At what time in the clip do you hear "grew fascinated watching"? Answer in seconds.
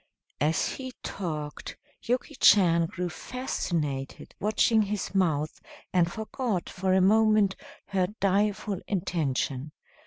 2.87-4.81